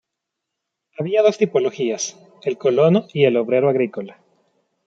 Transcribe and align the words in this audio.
Había 0.97 1.21
dos 1.21 1.37
tipologías: 1.37 2.17
el 2.43 2.57
colono 2.57 3.05
y 3.13 3.25
el 3.25 3.37
obrero 3.37 3.69
agrícola. 3.69 4.17